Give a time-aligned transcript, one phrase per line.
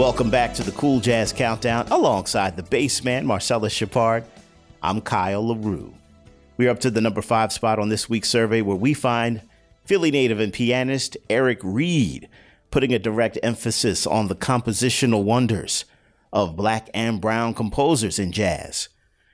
[0.00, 4.24] Welcome back to the Cool Jazz Countdown alongside the bass man, Marcellus Shepard.
[4.82, 5.92] I'm Kyle LaRue.
[6.56, 9.42] We're up to the number five spot on this week's survey where we find
[9.84, 12.30] Philly native and pianist Eric Reed
[12.70, 15.84] putting a direct emphasis on the compositional wonders
[16.32, 18.88] of black and brown composers in jazz.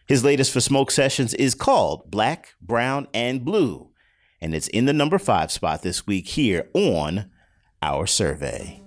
[0.08, 3.90] His latest for Smoke Sessions is called Black, Brown, and Blue,
[4.40, 7.30] and it's in the number five spot this week here on
[7.82, 8.82] our survey.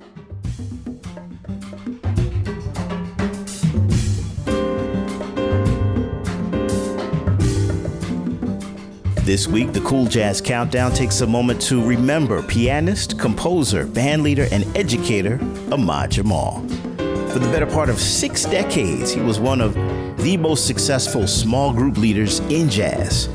[9.29, 14.65] This week, the Cool Jazz Countdown takes a moment to remember pianist, composer, bandleader, and
[14.75, 15.39] educator
[15.71, 16.67] Ahmad Jamal.
[16.97, 19.75] For the better part of six decades, he was one of
[20.17, 23.29] the most successful small group leaders in jazz.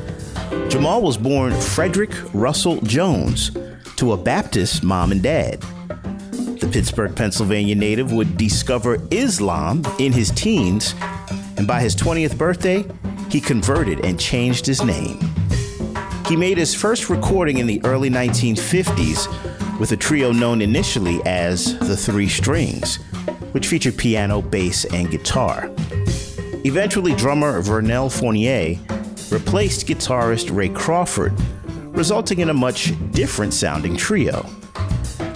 [0.67, 3.51] Jamal was born Frederick Russell Jones
[3.95, 5.61] to a Baptist mom and dad.
[6.59, 10.93] The Pittsburgh, Pennsylvania native would discover Islam in his teens,
[11.55, 12.85] and by his 20th birthday,
[13.29, 15.34] he converted and changed his name.
[16.27, 21.77] He made his first recording in the early 1950s with a trio known initially as
[21.77, 22.95] the Three Strings,
[23.51, 25.69] which featured piano, bass, and guitar.
[26.65, 28.79] Eventually, drummer Vernel Fournier
[29.29, 31.39] replaced guitarist Ray Crawford,
[31.95, 34.47] resulting in a much different sounding trio.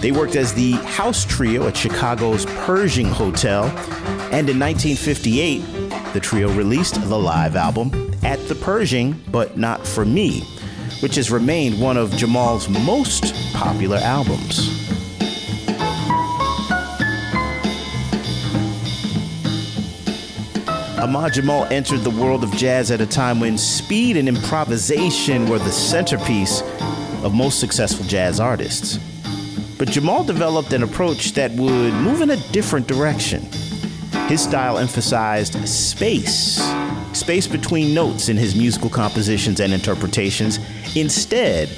[0.00, 3.66] They worked as the house trio at Chicago's Pershing Hotel,
[4.32, 5.60] and in 1958,
[6.12, 10.42] the trio released the live album At the Pershing, but Not For Me,
[11.00, 14.90] which has remained one of Jamal's most popular albums.
[20.98, 25.58] Ahmad Jamal entered the world of jazz at a time when speed and improvisation were
[25.58, 26.60] the centerpiece
[27.24, 28.98] of most successful jazz artists.
[29.78, 33.48] But Jamal developed an approach that would move in a different direction.
[34.28, 36.60] His style emphasized space,
[37.20, 40.58] space between notes in his musical compositions and interpretations,
[40.96, 41.68] instead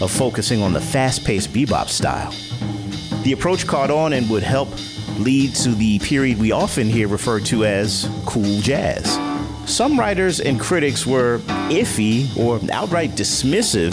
[0.00, 2.34] of focusing on the fast paced bebop style.
[3.22, 4.68] The approach caught on and would help
[5.18, 9.18] lead to the period we often hear referred to as cool jazz.
[9.70, 11.38] Some writers and critics were
[11.70, 13.92] iffy or outright dismissive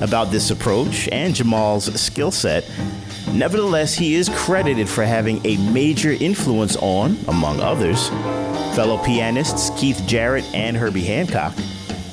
[0.00, 2.70] about this approach and Jamal's skill set.
[3.32, 8.10] Nevertheless, he is credited for having a major influence on, among others,
[8.78, 11.52] fellow pianists Keith Jarrett and Herbie Hancock,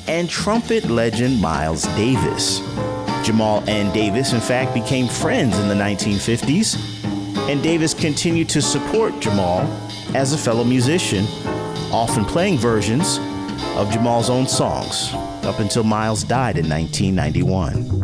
[0.08, 2.58] and trumpet legend Miles Davis.
[3.24, 6.76] Jamal and Davis, in fact, became friends in the 1950s,
[7.48, 9.62] and Davis continued to support Jamal
[10.16, 11.28] as a fellow musician,
[11.92, 13.20] often playing versions
[13.76, 15.14] of Jamal's own songs
[15.46, 17.95] up until Miles died in 1991.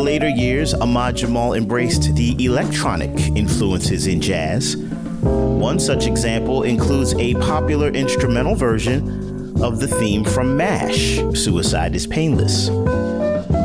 [0.00, 4.74] In later years, Ahmad Jamal embraced the electronic influences in jazz.
[4.78, 12.06] One such example includes a popular instrumental version of the theme from MASH, Suicide is
[12.06, 12.68] Painless.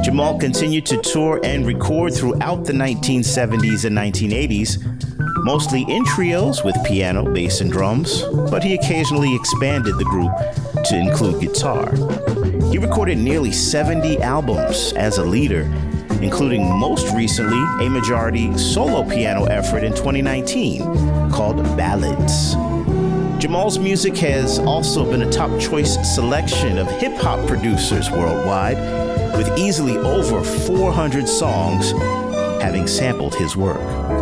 [0.04, 6.76] Jamal continued to tour and record throughout the 1970s and 1980s, mostly in trios with
[6.86, 10.34] piano, bass, and drums, but he occasionally expanded the group
[10.84, 11.96] to include guitar.
[12.72, 15.72] He recorded nearly 70 albums as a leader,
[16.22, 22.56] including most recently a majority solo piano effort in 2019 called Ballads.
[23.42, 28.78] Jamal's music has also been a top choice selection of hip hop producers worldwide,
[29.38, 31.92] with easily over 400 songs
[32.62, 34.15] having sampled his work.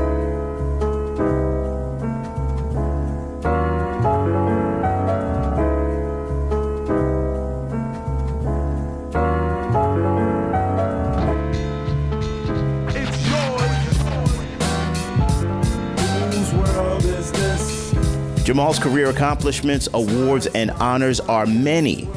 [18.63, 22.07] Jamal's career accomplishments, awards, and honors are many,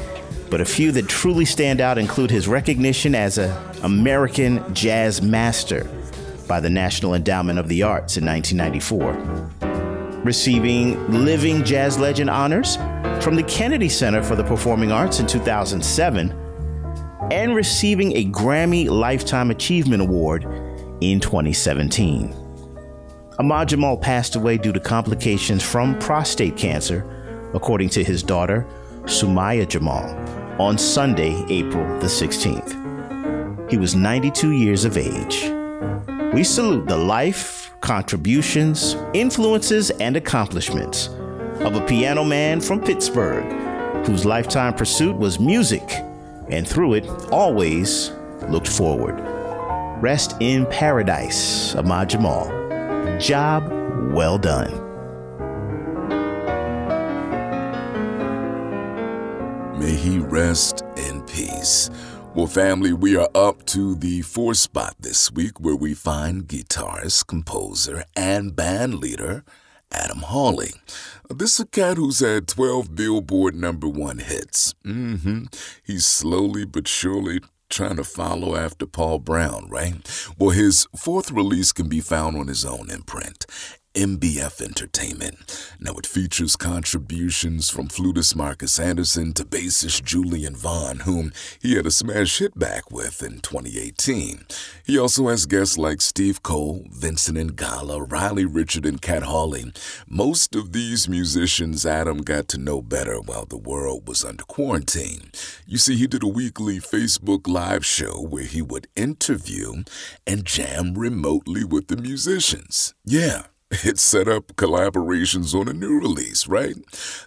[0.48, 3.50] but a few that truly stand out include his recognition as an
[3.82, 5.90] American Jazz Master
[6.46, 12.76] by the National Endowment of the Arts in 1994, receiving Living Jazz Legend honors
[13.20, 16.30] from the Kennedy Center for the Performing Arts in 2007,
[17.32, 20.44] and receiving a Grammy Lifetime Achievement Award
[21.00, 22.45] in 2017.
[23.38, 27.04] Ahmad Jamal passed away due to complications from prostate cancer,
[27.52, 28.66] according to his daughter,
[29.02, 30.04] Sumaya Jamal,
[30.58, 33.70] on Sunday, April the 16th.
[33.70, 35.52] He was 92 years of age.
[36.32, 41.08] We salute the life, contributions, influences, and accomplishments
[41.60, 43.44] of a piano man from Pittsburgh
[44.06, 45.82] whose lifetime pursuit was music
[46.48, 48.12] and through it, always
[48.48, 49.20] looked forward.
[50.00, 52.65] Rest in paradise, Ahmad Jamal.
[53.18, 53.70] Job
[54.12, 54.70] well done.
[59.78, 61.88] May he rest in peace.
[62.34, 67.26] Well, family, we are up to the fourth spot this week where we find guitarist,
[67.26, 69.44] composer, and band leader
[69.90, 70.72] Adam Hawley.
[71.30, 74.74] This is a cat who's had 12 Billboard number one hits.
[74.84, 75.44] Mm-hmm.
[75.82, 79.94] He's slowly but surely trying to follow after Paul Brown, right?
[80.38, 83.46] Well, his fourth release can be found on his own imprint,
[83.96, 85.74] MBF Entertainment.
[85.80, 91.32] Now, it features contributions from flutist Marcus Anderson to bassist Julian Vaughn, whom
[91.62, 94.44] he had a smash hit back with in 2018.
[94.84, 99.72] He also has guests like Steve Cole, Vincent Ingala, Riley Richard, and Cat Hawley.
[100.06, 105.30] Most of these musicians Adam got to know better while the world was under quarantine.
[105.66, 109.84] You see, he did a weekly Facebook Live show where he would interview
[110.26, 112.92] and jam remotely with the musicians.
[113.02, 113.44] Yeah.
[113.84, 116.76] It set up collaborations on a new release, right?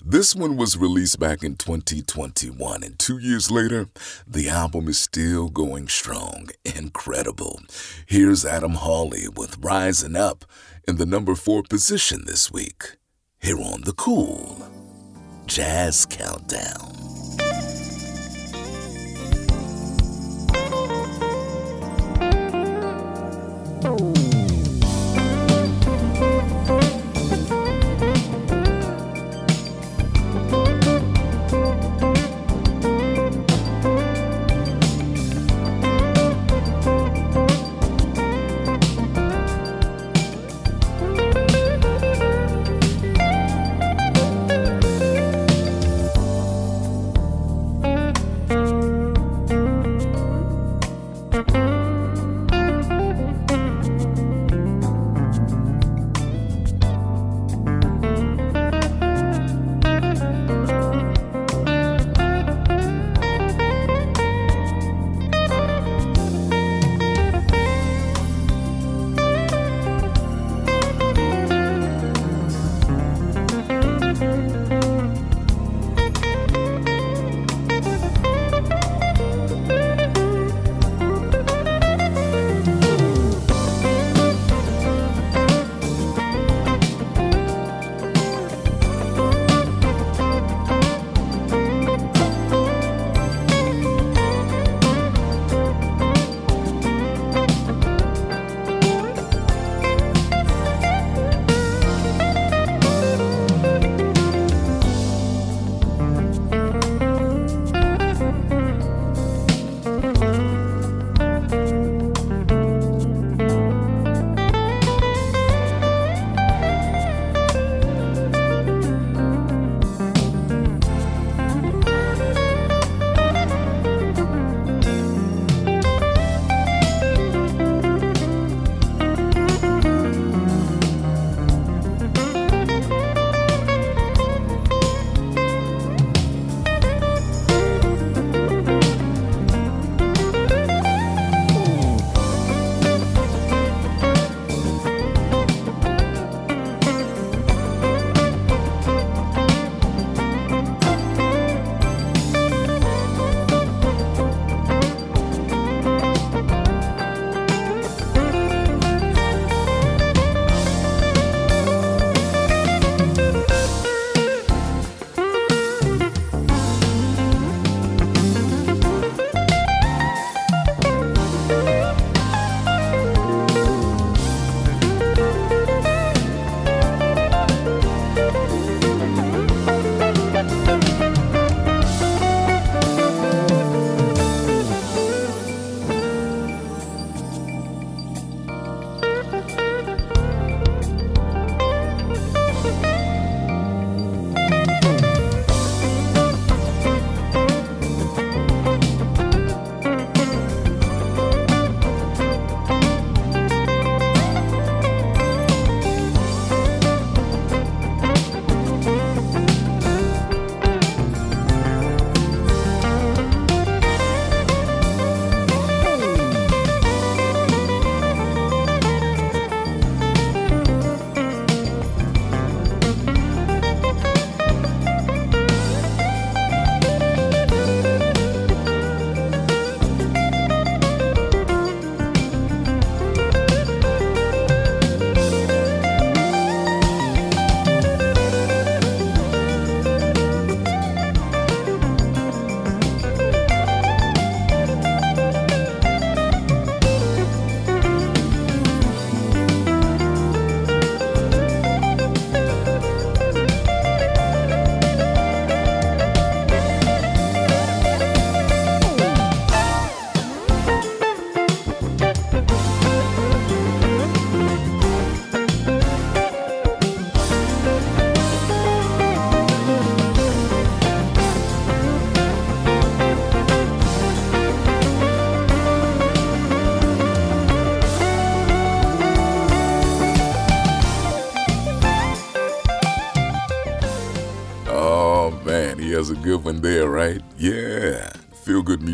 [0.04, 3.88] This one was released back in 2021, and two years later,
[4.28, 6.50] the album is still going strong.
[6.66, 7.62] Incredible.
[8.06, 10.46] Here's Adam Hawley with Rising Up
[10.88, 12.98] in the number four position this week.
[13.40, 14.66] Here on The Cool
[15.46, 16.96] Jazz Countdown.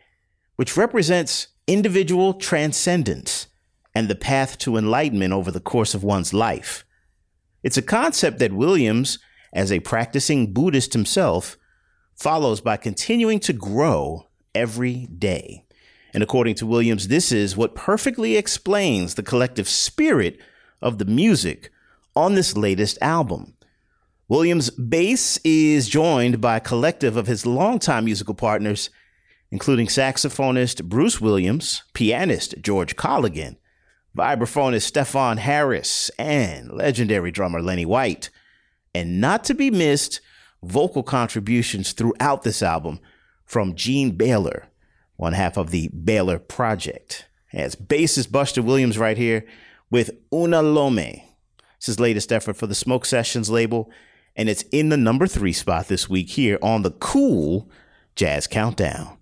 [0.57, 3.47] which represents individual transcendence
[3.95, 6.85] and the path to enlightenment over the course of one's life.
[7.63, 9.19] It's a concept that Williams,
[9.53, 11.57] as a practicing Buddhist himself,
[12.21, 15.65] follows by continuing to grow every day.
[16.13, 20.39] And according to Williams, this is what perfectly explains the collective spirit
[20.83, 21.71] of the music
[22.15, 23.55] on this latest album.
[24.29, 28.91] Williams' bass is joined by a collective of his longtime musical partners,
[29.51, 33.57] including saxophonist Bruce Williams, pianist George Colligan,
[34.15, 38.29] vibraphonist Stefon Harris, and legendary drummer Lenny White.
[38.95, 40.21] And not to be missed,
[40.63, 43.01] vocal contributions throughout this album
[43.45, 44.69] from Jean Baylor,
[45.17, 47.27] one half of the Baylor Project.
[47.53, 49.45] As bassist Buster Williams right here
[49.91, 51.25] with Unalome.
[51.77, 53.91] It's his latest effort for the Smoke Sessions label,
[54.37, 57.69] and it's in the number three spot this week here on the Cool
[58.15, 59.17] Jazz Countdown.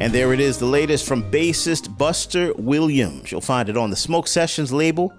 [0.00, 3.30] And there it is, the latest from bassist Buster Williams.
[3.30, 5.12] You'll find it on the Smoke Sessions label,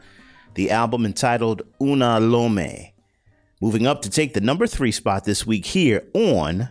[0.56, 2.92] the album entitled Unalome.
[3.62, 6.70] Moving up to take the number three spot this week here on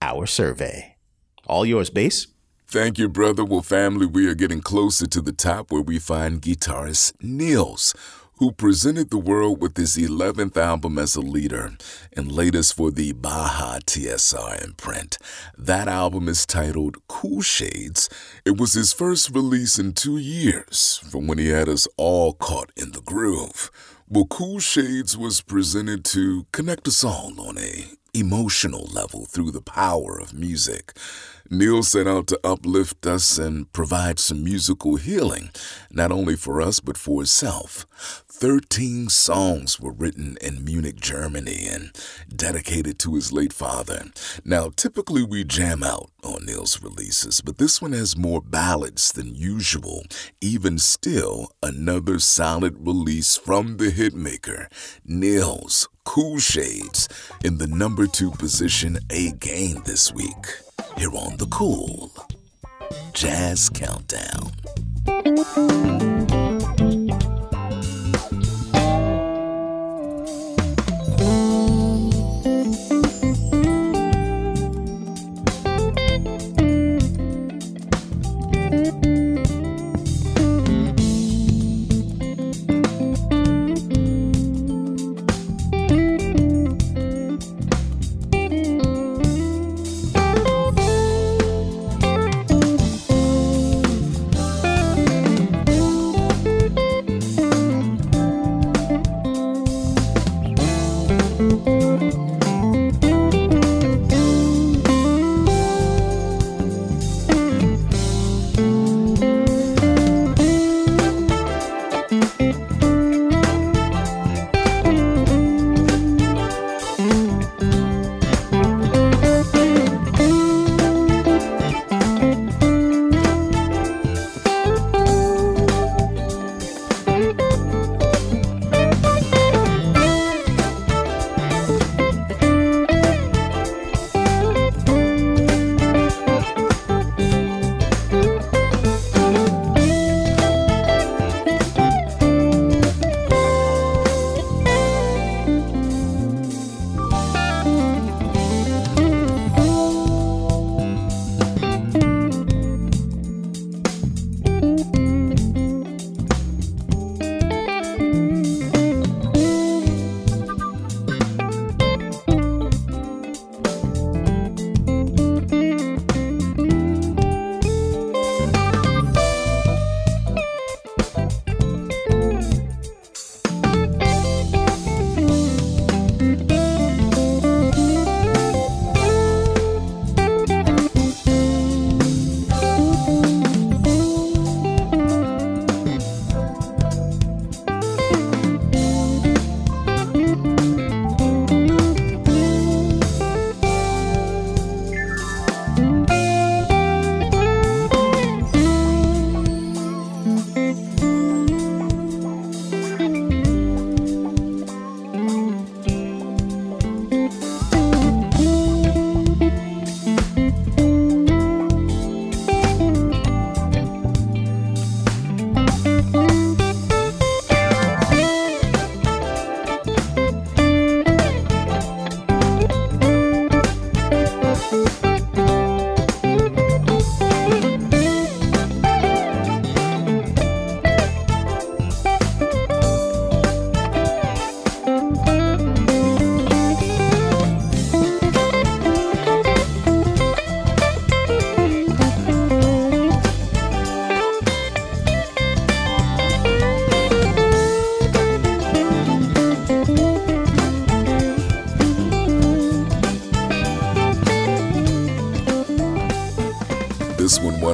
[0.00, 0.96] our survey.
[1.48, 2.28] All yours, Bass.
[2.68, 3.44] Thank you, brother.
[3.44, 7.94] Well, family, we are getting closer to the top where we find guitarist Nils
[8.40, 11.76] who presented the world with his 11th album as a leader
[12.16, 15.18] and latest for the Baja TSR imprint.
[15.58, 18.08] That album is titled Cool Shades.
[18.46, 22.72] It was his first release in two years from when he had us all caught
[22.78, 23.70] in the groove.
[24.08, 29.60] Well, Cool Shades was presented to connect us all on a emotional level through the
[29.60, 30.96] power of music.
[31.52, 35.50] Nils set out to uplift us and provide some musical healing,
[35.90, 37.86] not only for us, but for himself.
[38.40, 41.92] Thirteen songs were written in Munich, Germany, and
[42.34, 44.04] dedicated to his late father.
[44.46, 49.34] Now, typically we jam out on Nils' releases, but this one has more ballads than
[49.34, 50.04] usual.
[50.40, 54.68] Even still, another solid release from the hitmaker,
[55.04, 57.10] Nils' Cool Shades,
[57.44, 60.46] in the number two position again this week
[60.96, 62.10] here on The Cool
[63.12, 64.52] Jazz Countdown.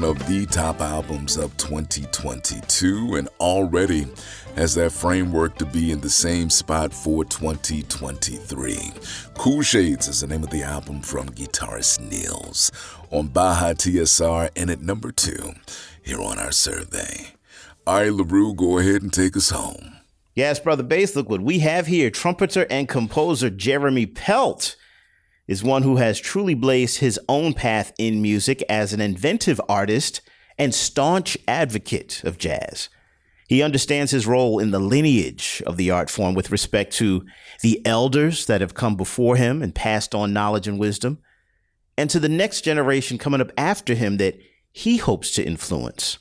[0.01, 4.07] Top albums of 2022 and already
[4.55, 8.93] has that framework to be in the same spot for 2023.
[9.39, 12.71] Cool Shades is the name of the album from guitarist Nils
[13.11, 15.55] on Baja TSR and at number two
[16.03, 17.29] here on our survey.
[17.87, 19.97] All right, LaRue, go ahead and take us home.
[20.35, 22.11] Yes, Brother Bass, look what we have here.
[22.11, 24.77] Trumpeter and composer Jeremy Pelt
[25.47, 30.21] is one who has truly blazed his own path in music as an inventive artist
[30.59, 32.89] and staunch advocate of jazz.
[33.49, 37.25] He understands his role in the lineage of the art form with respect to
[37.63, 41.19] the elders that have come before him and passed on knowledge and wisdom,
[41.97, 44.37] and to the next generation coming up after him that
[44.73, 46.19] he hopes to influence.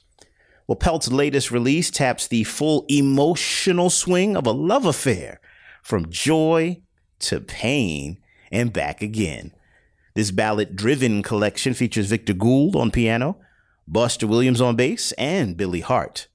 [0.68, 5.40] Well, Pelt's latest release taps the full emotional swing of a love affair
[5.84, 6.82] from joy
[7.20, 8.18] to pain
[8.52, 9.52] and back again.
[10.14, 13.38] This ballad driven collection features Victor Gould on piano,
[13.88, 16.28] Buster Williams on bass, and Billy Hart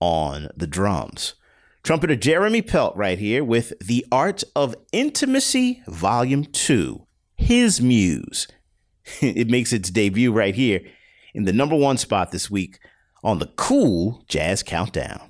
[0.00, 1.34] on the drums.
[1.82, 8.48] Trumpeter Jeremy Pelt right here with The Art of Intimacy, Volume 2, His Muse.
[9.20, 10.80] it makes its debut right here
[11.34, 12.80] in the number one spot this week
[13.22, 15.25] on the Cool Jazz Countdown.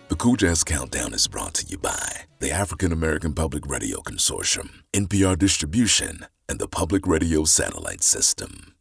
[0.07, 4.69] The Cool Jazz Countdown is brought to you by the African American Public Radio Consortium,
[4.93, 8.74] NPR Distribution, and the Public Radio Satellite System.